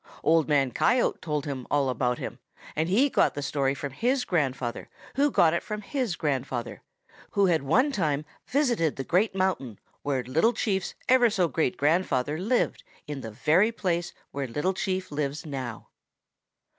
[0.23, 2.39] Old Man Coyote told him all about him,
[2.75, 6.81] and he got the story from his grandfather, who got it from his grandfather,
[7.33, 12.39] who had one time visited the great mountain where Little Chief's ever so great grandfather
[12.39, 15.89] lived in the very place where Little Chief lives now.